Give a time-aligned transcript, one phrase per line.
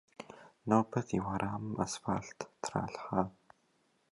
[0.67, 3.21] Нобэ ди уэрамым асфалът тралъхьэ.